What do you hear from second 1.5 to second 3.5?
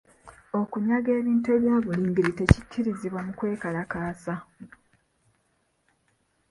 ebya buli ngeri tekikkirizibwa mu